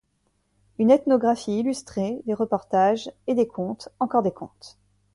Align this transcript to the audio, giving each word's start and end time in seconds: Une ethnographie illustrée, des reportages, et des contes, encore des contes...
Une 0.79 0.89
ethnographie 0.89 1.59
illustrée, 1.59 2.23
des 2.25 2.33
reportages, 2.33 3.11
et 3.27 3.35
des 3.35 3.45
contes, 3.47 3.89
encore 3.99 4.23
des 4.23 4.33
contes... 4.33 4.79